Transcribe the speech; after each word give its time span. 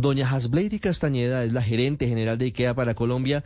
Doña 0.00 0.26
Hasblady 0.30 0.78
Castañeda 0.78 1.44
es 1.44 1.52
la 1.52 1.60
gerente 1.60 2.08
general 2.08 2.38
de 2.38 2.46
IKEA 2.46 2.72
para 2.72 2.94
Colombia. 2.94 3.44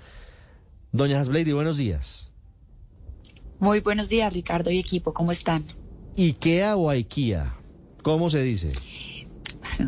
Doña 0.92 1.20
Hasblady, 1.20 1.50
buenos 1.50 1.76
días. 1.78 2.30
Muy 3.58 3.80
buenos 3.80 4.08
días, 4.08 4.32
Ricardo 4.32 4.70
y 4.70 4.78
equipo, 4.78 5.12
¿cómo 5.12 5.32
están? 5.32 5.64
IKEA 6.16 6.76
o 6.76 6.90
IKEA, 6.90 7.56
¿cómo 8.02 8.30
se 8.30 8.42
dice? 8.44 8.70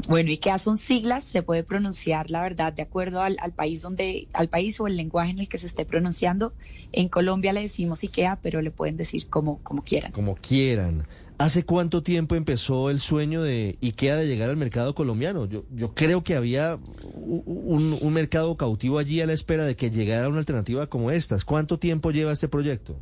Bueno, 0.09 0.31
IKEA 0.31 0.59
son 0.59 0.77
siglas, 0.77 1.23
se 1.23 1.43
puede 1.43 1.63
pronunciar, 1.63 2.31
la 2.31 2.43
verdad, 2.43 2.73
de 2.73 2.83
acuerdo 2.83 3.23
al, 3.23 3.37
país 3.55 3.83
donde, 3.83 4.27
al 4.33 4.49
país 4.49 4.81
o 4.81 4.89
el 4.89 4.97
lenguaje 4.97 5.31
en 5.31 5.39
el 5.39 5.49
que 5.49 5.59
se 5.59 5.69
esté 5.69 5.85
pronunciando. 5.85 6.55
En 6.91 7.09
Colombia 7.09 7.53
le 7.53 7.61
decimos 7.61 8.03
IKEA, 8.03 8.41
pero 8.43 8.61
le 8.61 8.73
pueden 8.73 8.97
decir 8.97 9.29
como, 9.29 9.63
como 9.63 9.85
quieran. 9.85 10.11
Como 10.11 10.35
quieran. 10.35 11.07
¿Hace 11.39 11.65
cuánto 11.65 12.03
tiempo 12.03 12.35
empezó 12.35 12.89
el 12.89 12.99
sueño 12.99 13.43
de 13.43 13.77
IKEA 13.83 14.17
de 14.17 14.27
llegar 14.27 14.49
al 14.49 14.57
mercado 14.57 14.95
colombiano? 14.95 15.45
Yo, 15.45 15.65
yo 15.71 15.95
creo 15.95 16.25
que 16.25 16.35
había 16.35 16.79
un, 17.15 18.13
mercado 18.13 18.57
cautivo 18.57 18.99
allí 18.99 19.21
a 19.21 19.27
la 19.27 19.35
espera 19.35 19.65
de 19.65 19.77
que 19.77 19.91
llegara 19.91 20.31
una 20.31 20.39
alternativa 20.39 20.87
como 20.87 21.11
estas. 21.11 21.45
¿Cuánto 21.45 21.79
tiempo 21.79 22.11
lleva 22.11 22.33
este 22.33 22.49
proyecto? 22.49 22.99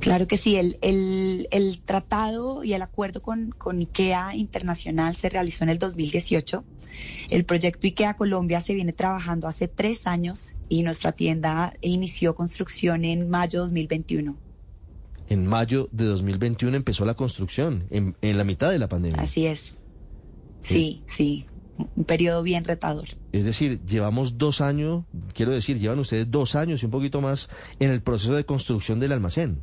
Claro 0.00 0.26
que 0.26 0.38
sí, 0.38 0.56
el, 0.56 0.78
el, 0.80 1.82
tratado 1.82 2.64
y 2.64 2.72
el 2.72 2.80
acuerdo 2.80 3.20
con, 3.20 3.50
con, 3.50 3.78
IKEA 3.78 4.34
Internacional 4.34 5.16
se 5.16 5.28
realizó 5.28 5.64
en 5.64 5.70
el 5.70 5.78
2018. 5.78 6.64
El 7.28 7.44
proyecto 7.44 7.86
IKEA 7.86 8.14
Colombia 8.14 8.62
se 8.62 8.72
viene 8.72 8.94
trabajando 8.94 9.46
hace 9.46 9.68
tres 9.68 10.06
años 10.06 10.56
y 10.70 10.84
nuestra 10.84 11.12
tienda 11.12 11.74
inició 11.82 12.34
construcción 12.34 13.04
en 13.04 13.28
mayo 13.28 13.58
de 13.58 13.64
2021. 13.64 14.49
En 15.30 15.46
mayo 15.46 15.88
de 15.92 16.04
2021 16.04 16.76
empezó 16.76 17.06
la 17.06 17.14
construcción, 17.14 17.86
en, 17.90 18.16
en 18.20 18.36
la 18.36 18.44
mitad 18.44 18.70
de 18.70 18.78
la 18.78 18.88
pandemia. 18.88 19.22
Así 19.22 19.46
es. 19.46 19.78
Sí, 20.60 21.02
sí, 21.06 21.46
un 21.96 22.04
periodo 22.04 22.42
bien 22.42 22.64
retador. 22.64 23.08
Es 23.32 23.44
decir, 23.44 23.80
llevamos 23.86 24.38
dos 24.38 24.60
años, 24.60 25.04
quiero 25.32 25.52
decir, 25.52 25.78
llevan 25.78 25.98
ustedes 25.98 26.30
dos 26.30 26.54
años 26.54 26.82
y 26.82 26.86
un 26.86 26.92
poquito 26.92 27.20
más 27.20 27.48
en 27.78 27.90
el 27.90 28.02
proceso 28.02 28.34
de 28.34 28.44
construcción 28.44 29.00
del 29.00 29.12
almacén. 29.12 29.62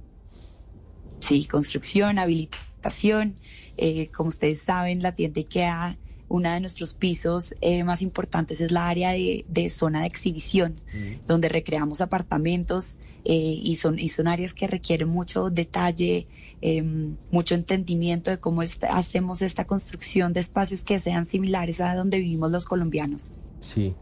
Sí, 1.19 1.45
construcción, 1.45 2.17
habilitación. 2.17 3.36
Eh, 3.78 4.09
como 4.16 4.30
ustedes 4.30 4.61
saben, 4.61 5.02
la 5.02 5.13
tienda 5.13 5.41
IKEA, 5.41 5.97
uno 6.30 6.52
de 6.52 6.59
nuestros 6.59 6.94
pisos 6.94 7.56
eh, 7.61 7.83
más 7.83 8.02
importantes 8.02 8.59
es 8.61 8.72
la 8.72 8.88
área 8.88 9.11
de, 9.11 9.70
zona 9.70 10.02
de 10.02 10.08
exhibición, 10.08 10.81
donde 11.25 11.50
recreamos 11.50 12.02
apartamentos 12.02 12.97
eh, 13.23 13.34
y, 13.34 13.75
son, 13.75 13.97
y 14.00 14.09
son 14.09 14.28
áreas 14.28 14.53
que 14.53 14.67
requieren 14.67 15.08
mucho 15.08 15.50
detalle, 15.50 16.28
em, 16.61 17.16
mucho 17.31 17.56
entendimiento 17.56 18.31
de 18.31 18.39
cómo 18.39 18.61
hacemos 18.61 19.42
esta 19.42 19.66
construcción 19.66 20.34
de 20.34 20.42
espacios 20.42 20.84
que 20.84 21.00
sean 21.00 21.25
similares 21.25 21.81
a 21.81 21.95
donde 21.95 22.19
vivimos 22.19 22.52
los 22.52 22.66
colombianos. 22.66 23.34
Sí. 23.62 23.95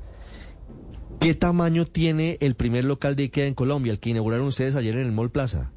¿Qué 1.19 1.33
tamaño 1.33 1.85
tiene 1.85 2.37
el 2.41 2.55
primer 2.55 2.85
local 2.85 3.15
de 3.15 3.23
IKEA 3.23 3.47
en 3.47 3.53
Colombia, 3.53 3.91
el 3.91 3.99
que 3.99 4.09
inauguraron 4.09 4.47
ustedes 4.47 4.75
ayer 4.75 4.95
en 4.95 5.05
el 5.05 5.11
Mall 5.11 5.31
Plaza? 5.31 5.71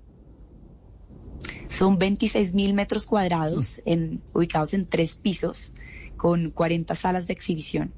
Son 1.68 1.98
26 1.98 2.54
mil 2.54 2.74
metros 2.74 3.06
cuadrados 3.06 3.80
en, 3.84 4.22
ubicados 4.32 4.74
en 4.74 4.86
tres 4.86 5.16
pisos 5.16 5.72
con 6.18 6.50
40 6.50 6.94
salas 6.94 7.26
de 7.26 7.32
exhibición. 7.32 7.94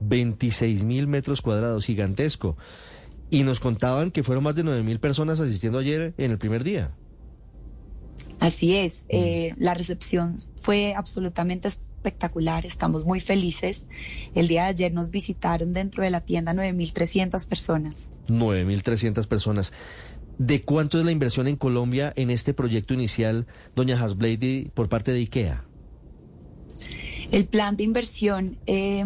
26 0.00 0.84
mil 0.84 1.06
metros 1.06 1.42
cuadrados, 1.42 1.86
gigantesco. 1.86 2.56
Y 3.30 3.44
nos 3.44 3.60
contaban 3.60 4.10
que 4.10 4.24
fueron 4.24 4.42
más 4.42 4.56
de 4.56 4.64
9 4.64 4.82
mil 4.82 4.98
personas 4.98 5.38
asistiendo 5.38 5.78
ayer 5.78 6.14
en 6.18 6.32
el 6.32 6.38
primer 6.38 6.64
día. 6.64 6.96
Así 8.40 8.74
es, 8.74 9.04
mm. 9.04 9.06
eh, 9.10 9.54
la 9.58 9.74
recepción 9.74 10.38
fue 10.56 10.94
absolutamente 10.94 11.68
espectacular, 11.68 12.64
estamos 12.64 13.04
muy 13.04 13.20
felices. 13.20 13.86
El 14.34 14.48
día 14.48 14.64
de 14.64 14.68
ayer 14.70 14.92
nos 14.92 15.10
visitaron 15.10 15.74
dentro 15.74 16.02
de 16.02 16.10
la 16.10 16.22
tienda 16.22 16.52
9.300 16.54 17.46
personas. 17.46 18.06
9.300 18.28 19.26
personas. 19.26 19.72
¿De 20.38 20.62
cuánto 20.62 20.98
es 20.98 21.04
la 21.04 21.12
inversión 21.12 21.46
en 21.48 21.56
Colombia 21.56 22.12
en 22.16 22.30
este 22.30 22.54
proyecto 22.54 22.94
inicial, 22.94 23.46
doña 23.76 24.02
Hasblady, 24.02 24.70
por 24.72 24.88
parte 24.88 25.12
de 25.12 25.18
IKEA? 25.18 25.64
El 27.32 27.46
plan 27.46 27.76
de 27.76 27.84
inversión 27.84 28.58
eh, 28.66 29.04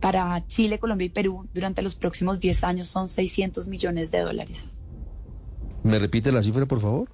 para 0.00 0.46
Chile, 0.46 0.78
Colombia 0.78 1.06
y 1.06 1.10
Perú 1.10 1.48
durante 1.52 1.82
los 1.82 1.94
próximos 1.94 2.40
10 2.40 2.64
años 2.64 2.88
son 2.88 3.08
600 3.08 3.68
millones 3.68 4.10
de 4.10 4.20
dólares. 4.20 4.76
¿Me 5.82 5.98
repite 5.98 6.32
la 6.32 6.42
cifra, 6.42 6.66
por 6.66 6.80
favor? 6.80 7.10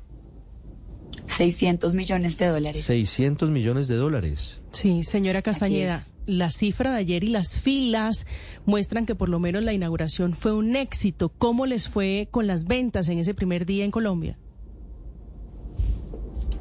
600 1.26 1.94
millones 1.94 2.38
de 2.38 2.46
dólares. 2.48 2.84
600 2.84 3.50
millones 3.50 3.88
de 3.88 3.96
dólares. 3.96 4.60
Sí, 4.72 5.04
señora 5.04 5.42
Castañeda 5.42 6.06
la 6.26 6.50
cifra 6.50 6.92
de 6.92 6.98
ayer 6.98 7.24
y 7.24 7.28
las 7.28 7.60
filas 7.60 8.26
muestran 8.64 9.06
que 9.06 9.14
por 9.14 9.28
lo 9.28 9.40
menos 9.40 9.64
la 9.64 9.72
inauguración 9.72 10.34
fue 10.34 10.52
un 10.52 10.76
éxito. 10.76 11.30
¿Cómo 11.30 11.66
les 11.66 11.88
fue 11.88 12.28
con 12.30 12.46
las 12.46 12.64
ventas 12.64 13.08
en 13.08 13.18
ese 13.18 13.34
primer 13.34 13.66
día 13.66 13.84
en 13.84 13.90
Colombia? 13.90 14.38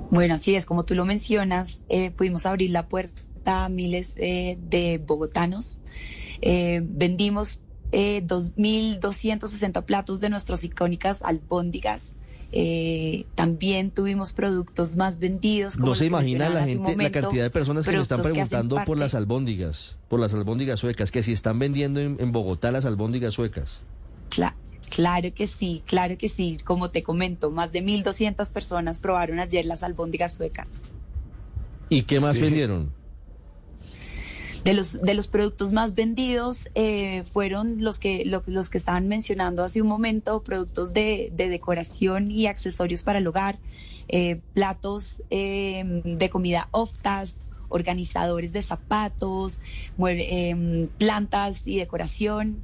Bueno, 0.09 0.33
así 0.33 0.55
es, 0.55 0.65
como 0.65 0.83
tú 0.83 0.95
lo 0.95 1.05
mencionas, 1.05 1.81
eh, 1.87 2.11
pudimos 2.11 2.45
abrir 2.45 2.71
la 2.71 2.89
puerta 2.89 3.21
a 3.45 3.69
miles 3.69 4.13
eh, 4.17 4.57
de 4.59 4.97
bogotanos. 4.97 5.79
Eh, 6.41 6.81
vendimos 6.83 7.59
2.260 7.91 9.83
platos 9.83 10.19
de 10.21 10.29
nuestras 10.29 10.63
icónicas 10.63 11.23
albóndigas 11.23 12.13
eh, 12.53 13.27
también 13.35 13.91
tuvimos 13.91 14.33
productos 14.33 14.97
más 14.97 15.19
vendidos. 15.19 15.79
no 15.79 15.95
se 15.95 16.05
imagina 16.05 16.49
la 16.49 16.65
gente, 16.65 16.97
la 16.97 17.11
cantidad 17.11 17.43
de 17.43 17.49
personas 17.49 17.85
que 17.85 17.93
me 17.93 18.01
están 18.01 18.21
preguntando 18.21 18.75
por 18.85 18.97
las 18.97 19.15
albóndigas, 19.15 19.97
por 20.09 20.19
las 20.19 20.33
albóndigas 20.33 20.79
suecas, 20.81 21.11
que 21.11 21.23
si 21.23 21.31
están 21.31 21.59
vendiendo 21.59 22.01
en, 22.01 22.31
Bogotá 22.33 22.71
las 22.71 22.83
albóndigas 22.83 23.33
suecas. 23.33 23.83
claro 24.89 25.33
que 25.33 25.47
sí, 25.47 25.81
claro 25.85 26.17
que 26.17 26.27
sí. 26.27 26.57
Como 26.65 26.91
te 26.91 27.03
comento, 27.03 27.51
más 27.51 27.71
de 27.71 27.81
1.200 27.81 28.51
personas 28.51 28.99
probaron 28.99 29.39
ayer 29.39 29.65
las 29.65 29.83
albóndigas 29.83 30.33
suecas. 30.33 30.73
¿Y 31.87 32.03
qué 32.03 32.19
más 32.19 32.37
vendieron? 32.37 32.91
De 34.63 34.73
los, 34.73 35.01
de 35.01 35.13
los 35.15 35.27
productos 35.27 35.71
más 35.71 35.95
vendidos 35.95 36.69
eh, 36.75 37.23
fueron 37.31 37.83
los 37.83 37.97
que, 37.97 38.23
los 38.25 38.69
que 38.69 38.77
estaban 38.77 39.07
mencionando 39.07 39.63
hace 39.63 39.81
un 39.81 39.87
momento, 39.87 40.43
productos 40.43 40.93
de, 40.93 41.31
decoración 41.35 42.29
y 42.29 42.45
accesorios 42.45 43.03
para 43.03 43.17
el 43.19 43.27
hogar, 43.27 43.57
eh, 44.07 44.39
platos 44.53 45.23
eh, 45.31 46.01
de 46.03 46.29
comida 46.29 46.67
off-task, 46.71 47.37
organizadores 47.69 48.53
de 48.53 48.61
zapatos, 48.61 49.61
plantas 50.97 51.65
y 51.65 51.79
decoración. 51.79 52.63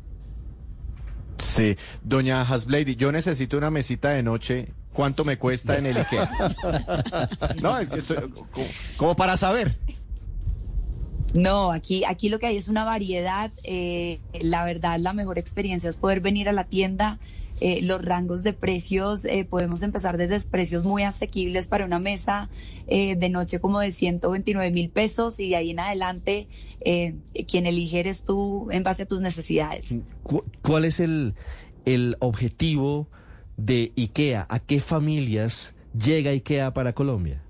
Sí, 1.39 1.77
doña 2.03 2.41
Hasblady, 2.41 2.95
yo 2.95 3.11
necesito 3.11 3.57
una 3.57 3.71
mesita 3.71 4.09
de 4.09 4.23
noche. 4.23 4.73
¿Cuánto 4.93 5.23
me 5.23 5.37
cuesta 5.37 5.77
en 5.77 5.85
el 5.85 5.97
IKEA? 5.97 6.29
no, 7.61 7.77
estoy, 7.79 8.17
como 8.97 9.15
para 9.15 9.37
saber. 9.37 9.77
No, 11.33 11.71
aquí, 11.71 12.03
aquí 12.05 12.29
lo 12.29 12.39
que 12.39 12.47
hay 12.47 12.57
es 12.57 12.67
una 12.67 12.83
variedad. 12.83 13.51
Eh, 13.63 14.19
la 14.41 14.63
verdad, 14.63 14.99
la 14.99 15.13
mejor 15.13 15.37
experiencia 15.37 15.89
es 15.89 15.97
poder 15.97 16.21
venir 16.21 16.49
a 16.49 16.53
la 16.53 16.63
tienda. 16.63 17.19
Eh, 17.59 17.81
los 17.81 18.05
rangos 18.05 18.43
de 18.43 18.53
precios, 18.53 19.25
eh, 19.25 19.43
podemos 19.43 19.81
empezar 19.81 20.17
desde 20.17 20.39
precios 20.47 20.83
muy 20.83 21.01
asequibles 21.01 21.65
para 21.65 21.85
una 21.85 21.97
mesa 21.97 22.49
de 22.87 23.29
noche 23.31 23.59
como 23.59 23.79
de 23.79 23.91
129 23.91 24.69
mil 24.69 24.89
pesos 24.89 25.39
y 25.39 25.49
de 25.49 25.55
ahí 25.55 25.71
en 25.71 25.79
adelante 25.79 26.47
quien 27.47 27.65
elige 27.65 27.99
eres 27.99 28.23
tú 28.23 28.69
en 28.69 28.83
base 28.83 29.03
a 29.03 29.05
tus 29.07 29.21
necesidades. 29.21 29.95
¿Cuál 30.61 30.85
es 30.85 30.99
el, 30.99 31.33
el 31.85 32.15
objetivo 32.19 33.07
de 33.57 33.91
IKEA? 33.97 34.45
¿A 34.49 34.59
qué 34.59 34.79
familias 34.79 35.73
llega 35.97 36.29
IKEA 36.29 36.73
para 36.75 36.93
Colombia? 36.93 37.41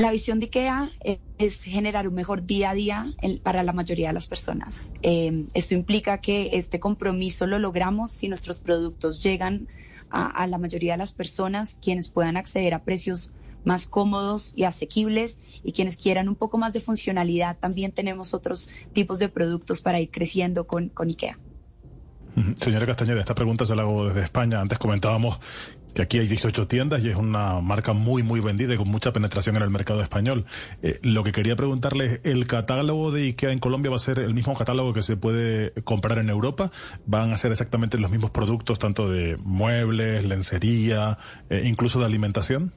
La 0.00 0.10
visión 0.10 0.40
de 0.40 0.46
IKEA 0.46 0.90
es 1.36 1.62
generar 1.62 2.08
un 2.08 2.14
mejor 2.14 2.46
día 2.46 2.70
a 2.70 2.74
día 2.74 3.12
para 3.42 3.62
la 3.62 3.74
mayoría 3.74 4.08
de 4.08 4.14
las 4.14 4.26
personas. 4.26 4.92
Em, 5.02 5.48
esto 5.52 5.74
implica 5.74 6.22
que 6.22 6.48
este 6.54 6.80
compromiso 6.80 7.46
lo 7.46 7.58
logramos 7.58 8.10
si 8.10 8.26
nuestros 8.26 8.60
productos 8.60 9.22
llegan 9.22 9.68
a, 10.08 10.46
la 10.46 10.56
mayoría 10.56 10.92
de 10.92 10.98
las 10.98 11.12
personas, 11.12 11.76
quienes 11.82 12.08
puedan 12.08 12.38
acceder 12.38 12.72
a 12.72 12.82
precios 12.82 13.34
más 13.64 13.86
cómodos 13.86 14.54
y 14.56 14.64
asequibles 14.64 15.40
y 15.62 15.72
quienes 15.72 15.98
quieran 15.98 16.30
un 16.30 16.34
poco 16.34 16.56
más 16.56 16.72
de 16.72 16.80
funcionalidad, 16.80 17.58
también 17.58 17.92
tenemos 17.92 18.32
otros 18.32 18.70
tipos 18.94 19.18
de 19.18 19.28
productos 19.28 19.82
para 19.82 20.00
ir 20.00 20.10
creciendo 20.10 20.66
con, 20.66 20.88
con 20.88 21.08
IKEA. 21.08 21.38
Señora 22.58 22.86
Castañeda, 22.86 23.20
esta 23.20 23.34
pregunta 23.34 23.66
se 23.66 23.76
la 23.76 23.82
hago 23.82 24.06
desde 24.06 24.22
España. 24.22 24.60
Antes 24.60 24.78
comentábamos 24.78 25.40
que 25.94 26.02
aquí 26.02 26.18
hay 26.18 26.26
18 26.26 26.66
tiendas 26.68 27.04
y 27.04 27.08
es 27.08 27.16
una 27.16 27.60
marca 27.60 27.92
muy, 27.92 28.22
muy 28.22 28.40
vendida 28.40 28.74
y 28.74 28.76
con 28.76 28.88
mucha 28.88 29.12
penetración 29.12 29.56
en 29.56 29.62
el 29.62 29.70
mercado 29.70 30.02
español. 30.02 30.44
Eh, 30.82 30.98
lo 31.02 31.24
que 31.24 31.32
quería 31.32 31.56
preguntarle 31.56 32.06
es, 32.06 32.20
¿el 32.24 32.46
catálogo 32.46 33.10
de 33.10 33.22
IKEA 33.22 33.52
en 33.52 33.58
Colombia 33.58 33.90
va 33.90 33.96
a 33.96 34.00
ser 34.00 34.18
el 34.18 34.34
mismo 34.34 34.56
catálogo 34.56 34.92
que 34.92 35.02
se 35.02 35.16
puede 35.16 35.72
comprar 35.84 36.18
en 36.18 36.30
Europa? 36.30 36.70
¿Van 37.06 37.32
a 37.32 37.36
ser 37.36 37.52
exactamente 37.52 37.98
los 37.98 38.10
mismos 38.10 38.30
productos, 38.30 38.78
tanto 38.78 39.10
de 39.10 39.36
muebles, 39.44 40.24
lencería, 40.24 41.18
eh, 41.48 41.62
incluso 41.64 42.00
de 42.00 42.06
alimentación? 42.06 42.72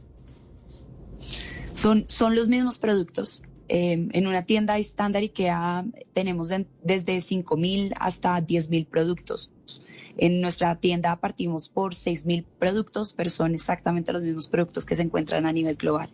Son, 1.74 2.06
son 2.07 2.36
los 2.36 2.48
mismos 2.48 2.77
productos. 2.77 3.42
Eh, 3.69 4.10
en 4.12 4.27
una 4.27 4.44
tienda 4.45 4.77
estándar 4.77 5.24
IKEA 5.24 5.86
tenemos 6.13 6.50
desde 6.50 7.18
5.000 7.18 7.94
hasta 8.00 8.39
10.000 8.39 8.88
productos. 8.88 9.51
En 10.18 10.42
nuestra 10.42 10.75
tienda 10.75 11.19
partimos 11.19 11.69
por 11.69 11.94
6.000 11.94 12.45
productos, 12.60 13.13
pero 13.13 13.30
son 13.30 13.54
exactamente 13.54 14.13
los 14.13 14.24
mismos 14.24 14.48
productos 14.48 14.86
que 14.86 14.95
se 14.95 15.04
encuentran 15.04 15.45
a 15.45 15.51
nivel 15.51 15.75
global. 15.75 16.10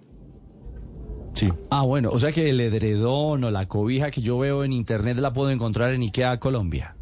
Sí. 1.34 1.50
Ah, 1.70 1.84
bueno, 1.84 2.10
o 2.12 2.20
sea 2.20 2.32
que 2.32 2.50
el 2.50 2.60
edredón 2.60 3.44
o 3.44 3.52
la 3.52 3.68
cobija 3.68 4.10
que 4.12 4.22
yo 4.22 4.38
veo 4.38 4.64
en 4.64 4.74
internet 4.74 5.18
la 5.18 5.34
puedo 5.34 5.52
encontrar 5.52 5.94
en 5.94 6.02
IKEA 6.02 6.40
Colombia. 6.40 6.96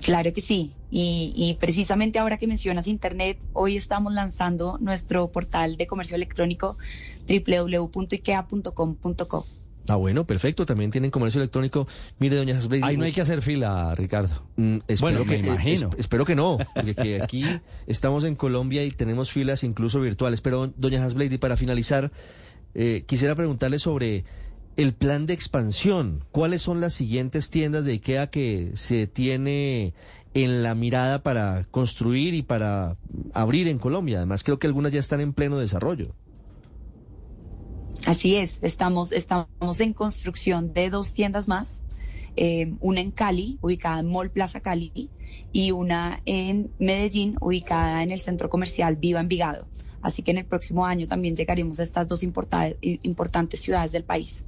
Claro 0.00 0.32
que 0.32 0.42
sí. 0.42 0.74
Y, 0.90 1.56
precisamente 1.58 2.20
ahora 2.20 2.38
que 2.38 2.46
mencionas 2.46 2.86
Internet, 2.86 3.40
hoy 3.52 3.76
estamos 3.76 4.14
lanzando 4.14 4.78
nuestro 4.78 5.32
portal 5.32 5.76
de 5.76 5.88
comercio 5.88 6.14
electrónico 6.14 6.78
www.ikea.com.co. 7.26 9.46
Ah, 9.88 9.96
bueno, 9.96 10.26
perfecto. 10.26 10.64
También 10.64 10.90
tienen 10.90 11.10
comercio 11.10 11.40
electrónico. 11.40 11.86
Mire, 12.18 12.36
doña 12.36 12.56
Hasblady. 12.56 12.82
Ahí 12.82 12.96
no 12.96 13.04
hay 13.04 13.12
que 13.12 13.20
hacer 13.20 13.42
fila, 13.42 13.94
Ricardo. 13.94 14.42
Mm, 14.56 14.78
bueno, 15.00 15.24
me 15.24 15.36
imagino. 15.36 15.90
espero 15.98 16.24
que 16.24 16.34
no, 16.34 16.58
porque 16.74 17.20
aquí 17.22 17.44
estamos 17.86 18.24
en 18.24 18.34
Colombia 18.34 18.84
y 18.84 18.90
tenemos 18.90 19.30
filas 19.30 19.62
incluso 19.64 20.00
virtuales. 20.00 20.40
Pero, 20.40 20.72
doña 20.76 21.04
Hasblady, 21.04 21.38
para 21.38 21.56
finalizar, 21.56 22.10
eh, 22.74 23.04
quisiera 23.06 23.34
preguntarle 23.34 23.78
sobre 23.78 24.24
el 24.76 24.94
plan 24.94 25.26
de 25.26 25.34
expansión. 25.34 26.24
¿Cuáles 26.32 26.62
son 26.62 26.80
las 26.80 26.94
siguientes 26.94 27.50
tiendas 27.50 27.84
de 27.84 27.92
IKEA 27.92 28.28
que 28.28 28.72
se 28.74 29.06
tiene 29.06 29.94
en 30.32 30.62
la 30.62 30.74
mirada 30.74 31.22
para 31.22 31.66
construir 31.70 32.34
y 32.34 32.42
para 32.42 32.96
abrir 33.34 33.68
en 33.68 33.78
Colombia? 33.78 34.18
Además, 34.18 34.42
creo 34.42 34.58
que 34.58 34.66
algunas 34.66 34.92
ya 34.92 35.00
están 35.00 35.20
en 35.20 35.32
pleno 35.32 35.58
desarrollo. 35.58 36.14
Así 38.06 38.36
es, 38.36 38.58
estamos, 38.62 39.12
estamos 39.12 39.80
en 39.80 39.94
construcción 39.94 40.74
de 40.74 40.90
dos 40.90 41.14
tiendas 41.14 41.48
más, 41.48 41.82
eh, 42.36 42.74
una 42.80 43.00
en 43.00 43.10
Cali, 43.10 43.58
ubicada 43.62 44.00
en 44.00 44.10
Mall 44.10 44.30
Plaza 44.30 44.60
Cali, 44.60 45.10
y 45.52 45.70
una 45.70 46.20
en 46.26 46.70
Medellín, 46.78 47.36
ubicada 47.40 48.02
en 48.02 48.10
el 48.10 48.20
centro 48.20 48.50
comercial 48.50 48.96
Viva 48.96 49.20
Envigado. 49.20 49.66
Así 50.02 50.22
que 50.22 50.32
en 50.32 50.38
el 50.38 50.44
próximo 50.44 50.84
año 50.84 51.08
también 51.08 51.34
llegaremos 51.34 51.80
a 51.80 51.82
estas 51.82 52.06
dos 52.06 52.22
importantes 52.22 53.60
ciudades 53.60 53.92
del 53.92 54.04
país. 54.04 54.44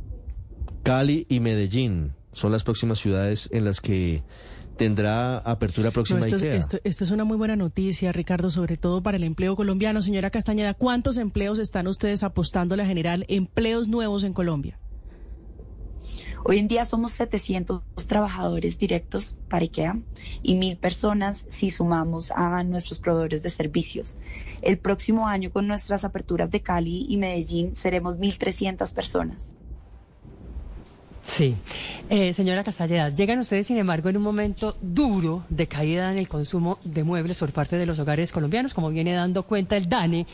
Cali 0.82 1.26
y 1.28 1.40
Medellín 1.40 2.12
son 2.32 2.52
las 2.52 2.62
próximas 2.62 2.98
ciudades 2.98 3.48
en 3.52 3.64
las 3.64 3.80
que 3.80 4.22
tendrá 4.76 5.38
apertura 5.38 5.90
próxima 5.90 6.20
esto, 6.20 6.36
IKEA. 6.36 6.54
Esto, 6.54 6.78
es 6.84 7.10
una 7.10 7.24
muy 7.24 7.36
buena 7.36 7.56
noticia, 7.56 8.12
Ricardo, 8.12 8.50
sobre 8.50 8.76
todo 8.76 9.02
para 9.02 9.16
el 9.16 9.24
empleo 9.24 9.56
colombiano. 9.56 10.02
Señora 10.02 10.30
Castañeda, 10.30 10.74
¿cuántos 10.74 11.18
empleos 11.18 11.58
están 11.58 11.86
ustedes 11.86 12.22
apostando 12.22 12.74
a 12.74 12.86
generar 12.86 13.24
empleos 13.28 13.88
nuevos 13.88 14.24
en 14.24 14.32
Colombia? 14.32 14.78
Hoy 16.44 16.58
en 16.58 16.68
día 16.68 16.84
somos 16.84 17.10
700 17.12 17.82
trabajadores 18.06 18.78
directos 18.78 19.36
para 19.48 19.64
IKEA 19.64 19.98
y 20.42 20.54
mil 20.54 20.76
personas 20.76 21.46
si 21.48 21.70
sumamos 21.70 22.30
a 22.30 22.62
nuestros 22.62 23.00
proveedores 23.00 23.42
de 23.42 23.50
servicios. 23.50 24.18
El 24.62 24.78
próximo 24.78 25.26
año 25.26 25.50
con 25.50 25.66
nuestras 25.66 26.04
aperturas 26.04 26.52
de 26.52 26.60
Cali 26.62 27.06
y 27.08 27.16
Medellín 27.16 27.74
seremos 27.74 28.20
1.300 28.20 28.94
personas. 28.94 29.56
Sí. 31.26 31.56
Eh, 32.08 32.32
señora 32.32 32.64
Castalleda, 32.64 33.08
llegan 33.10 33.40
ustedes, 33.40 33.66
sin 33.66 33.78
embargo, 33.78 34.08
en 34.08 34.16
un 34.16 34.22
momento 34.22 34.76
duro 34.80 35.44
de 35.48 35.66
caída 35.66 36.10
en 36.12 36.18
el 36.18 36.28
consumo 36.28 36.78
de 36.84 37.04
muebles 37.04 37.38
por 37.38 37.52
parte 37.52 37.76
de 37.76 37.84
los 37.84 37.98
hogares 37.98 38.32
colombianos, 38.32 38.72
como 38.72 38.90
viene 38.90 39.12
dando 39.12 39.42
cuenta 39.42 39.76
el 39.76 39.88
DANE, 39.88 40.26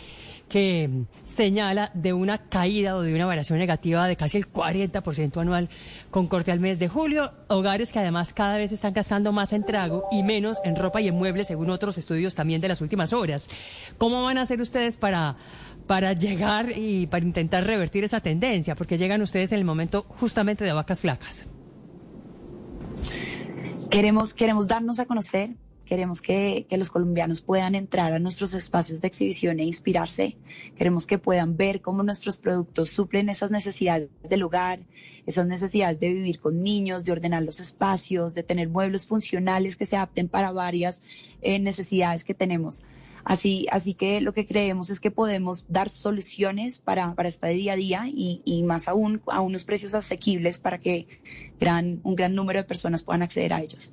que 0.53 1.07
señala 1.25 1.91
de 1.95 2.13
una 2.13 2.37
caída 2.37 2.95
o 2.95 3.01
de 3.01 3.15
una 3.15 3.25
variación 3.25 3.59
negativa 3.59 4.07
de 4.07 4.17
casi 4.17 4.37
el 4.37 4.53
40% 4.53 5.41
anual 5.41 5.71
con 6.11 6.27
corte 6.27 6.53
al 6.53 6.61
mes 6.61 6.79
de 6.79 6.89
julio. 6.89 7.33
Hogares 7.49 7.91
que 7.91 8.01
además 8.01 8.35
cada 8.35 8.59
vez 8.59 8.71
están 8.71 8.93
gastando 8.93 9.33
más 9.33 9.55
en 9.55 9.65
trago 9.65 10.05
y 10.13 10.23
menos 10.23 10.59
en 10.63 10.77
ropa 10.77 11.01
y 11.01 11.09
en 11.09 11.15
muebles, 11.15 11.47
según 11.47 11.71
otros 11.71 11.97
estudios 11.97 12.35
también 12.35 12.61
de 12.61 12.69
las 12.69 12.83
últimas 12.83 13.15
horas. 13.15 13.49
¿Cómo 13.97 14.23
van 14.23 14.37
a 14.37 14.43
hacer 14.43 14.61
ustedes 14.61 14.99
para 14.99 15.37
para 15.87 16.13
llegar 16.13 16.77
y 16.77 17.07
para 17.07 17.25
intentar 17.25 17.65
revertir 17.65 18.05
esa 18.05 18.21
tendencia? 18.21 18.75
Porque 18.75 18.99
llegan 18.99 19.23
ustedes 19.23 19.53
en 19.53 19.59
el 19.59 19.65
momento 19.65 20.05
justamente 20.21 20.67
de 20.67 20.73
vacas 20.75 21.01
flacas. 21.01 21.47
Queremos, 23.91 24.35
queremos 24.35 24.69
darnos 24.69 25.01
a 25.01 25.07
conocer, 25.07 25.57
queremos 25.93 26.23
que, 26.23 26.65
que, 26.71 26.79
los 26.79 26.89
colombianos 26.89 27.43
puedan 27.43 27.75
entrar 27.75 28.15
a 28.15 28.19
nuestros 28.19 28.55
espacios 28.55 29.03
de 29.03 29.09
exhibición 29.09 29.61
e 29.61 29.65
inspirarse, 29.65 30.39
queremos 30.75 31.06
que 31.06 31.19
puedan 31.19 31.59
ver 31.59 31.83
cómo 31.83 32.03
nuestros 32.03 32.39
productos 32.39 32.89
suplen 32.89 33.29
esas 33.29 33.50
necesidades 33.50 34.09
del 34.27 34.43
hogar, 34.43 34.81
esas 35.27 35.47
necesidades 35.47 36.00
de 36.00 36.09
vivir 36.09 36.41
con 36.41 36.62
niños, 36.62 37.05
de 37.05 37.12
ordenar 37.12 37.43
los 37.43 37.61
espacios, 37.61 38.33
de 38.33 38.43
tener 38.43 38.71
muebles 38.71 39.06
funcionales 39.06 39.77
que 39.77 39.85
se 39.85 39.97
adapten 39.97 40.31
para 40.31 40.50
varias 40.50 41.03
eh, 41.43 41.59
necesidades 41.59 42.25
que 42.25 42.33
tenemos. 42.33 42.85
Así, 43.23 43.67
así 43.71 43.93
que 43.93 44.23
lo 44.23 44.33
que 44.33 44.47
creemos 44.47 44.89
es 44.89 44.99
que 44.99 45.11
podemos 45.11 45.67
dar 45.69 45.91
soluciones 45.91 46.79
para, 46.79 47.15
para 47.15 47.29
este 47.29 47.49
día 47.49 47.75
a 47.75 47.77
día 47.77 48.05
y, 48.06 48.41
y, 48.47 48.62
más 48.62 48.89
aún 48.89 49.21
a 49.27 49.43
unos 49.43 49.65
precios 49.65 49.93
asequibles 49.93 50.56
para 50.56 50.79
que 50.79 51.06
gran, 51.61 52.00
un 52.03 52.17
gran 52.17 52.35
número 52.35 52.61
de 52.61 52.65
personas 52.65 53.03
puedan 53.03 53.21
acceder 53.21 53.53
a 53.53 53.61
ellos. 53.61 53.93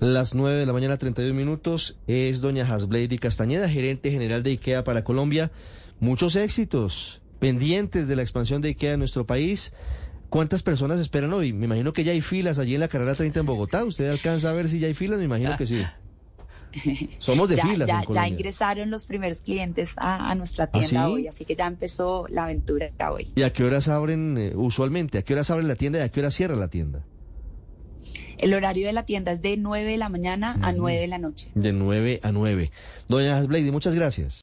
Las 0.00 0.36
9 0.36 0.58
de 0.58 0.66
la 0.66 0.72
mañana, 0.72 0.96
31 0.96 1.34
minutos, 1.34 1.96
es 2.06 2.40
doña 2.40 2.64
Hasblady 2.64 3.18
Castañeda, 3.18 3.68
gerente 3.68 4.12
general 4.12 4.44
de 4.44 4.50
IKEA 4.50 4.84
para 4.84 5.02
Colombia. 5.02 5.50
Muchos 5.98 6.36
éxitos 6.36 7.20
pendientes 7.40 8.06
de 8.06 8.14
la 8.14 8.22
expansión 8.22 8.62
de 8.62 8.68
IKEA 8.68 8.92
en 8.92 9.00
nuestro 9.00 9.26
país. 9.26 9.72
¿Cuántas 10.30 10.62
personas 10.62 11.00
esperan 11.00 11.32
hoy? 11.32 11.52
Me 11.52 11.64
imagino 11.64 11.92
que 11.92 12.04
ya 12.04 12.12
hay 12.12 12.20
filas 12.20 12.60
allí 12.60 12.74
en 12.74 12.80
la 12.80 12.86
carrera 12.86 13.16
30 13.16 13.40
en 13.40 13.46
Bogotá. 13.46 13.84
¿Usted 13.84 14.08
alcanza 14.08 14.50
a 14.50 14.52
ver 14.52 14.68
si 14.68 14.78
ya 14.78 14.86
hay 14.86 14.94
filas? 14.94 15.18
Me 15.18 15.24
imagino 15.24 15.56
que 15.56 15.66
sí. 15.66 15.82
Somos 17.18 17.48
de 17.48 17.56
ya, 17.56 17.66
filas. 17.66 17.88
Ya, 17.88 18.02
ya, 18.08 18.28
ingresaron 18.28 18.90
los 18.90 19.04
primeros 19.04 19.40
clientes 19.40 19.94
a, 19.96 20.30
a 20.30 20.34
nuestra 20.36 20.64
¿Ah, 20.64 20.70
tienda 20.70 21.08
hoy, 21.08 21.26
así 21.26 21.44
que 21.44 21.56
ya 21.56 21.66
empezó 21.66 22.26
la 22.28 22.44
aventura 22.44 22.92
hoy. 23.10 23.32
¿Y 23.34 23.42
a 23.42 23.52
qué 23.52 23.64
horas 23.64 23.88
abren 23.88 24.38
eh, 24.38 24.52
usualmente? 24.54 25.18
¿A 25.18 25.22
qué 25.22 25.32
horas 25.32 25.50
abren 25.50 25.66
la 25.66 25.74
tienda 25.74 25.98
y 25.98 26.02
a 26.02 26.08
qué 26.08 26.20
hora 26.20 26.30
cierra 26.30 26.54
la 26.54 26.68
tienda? 26.68 27.04
El 28.38 28.54
horario 28.54 28.86
de 28.86 28.92
la 28.92 29.04
tienda 29.04 29.32
es 29.32 29.42
de 29.42 29.56
9 29.56 29.90
de 29.90 29.98
la 29.98 30.08
mañana 30.08 30.56
a 30.62 30.72
9 30.72 31.00
de 31.00 31.06
la 31.08 31.18
noche. 31.18 31.48
De 31.54 31.72
9 31.72 32.20
a 32.22 32.32
9. 32.32 32.70
Doña 33.08 33.36
Hasblady, 33.36 33.70
muchas 33.72 33.94
gracias. 33.94 34.34